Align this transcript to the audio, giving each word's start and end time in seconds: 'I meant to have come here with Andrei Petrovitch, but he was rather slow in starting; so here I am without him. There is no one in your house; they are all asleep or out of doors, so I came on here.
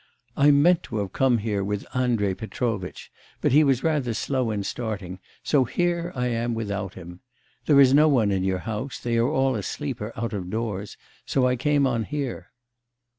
'I 0.35 0.49
meant 0.49 0.81
to 0.81 0.97
have 0.97 1.13
come 1.13 1.37
here 1.37 1.63
with 1.63 1.85
Andrei 1.95 2.33
Petrovitch, 2.33 3.11
but 3.39 3.51
he 3.51 3.63
was 3.63 3.83
rather 3.83 4.15
slow 4.15 4.49
in 4.49 4.63
starting; 4.63 5.19
so 5.43 5.63
here 5.63 6.11
I 6.15 6.25
am 6.25 6.55
without 6.55 6.95
him. 6.95 7.19
There 7.67 7.79
is 7.79 7.93
no 7.93 8.07
one 8.07 8.31
in 8.31 8.43
your 8.43 8.57
house; 8.65 8.97
they 8.99 9.17
are 9.17 9.29
all 9.29 9.53
asleep 9.53 10.01
or 10.01 10.11
out 10.19 10.33
of 10.33 10.49
doors, 10.49 10.97
so 11.27 11.45
I 11.45 11.55
came 11.55 11.85
on 11.85 12.05
here. 12.05 12.49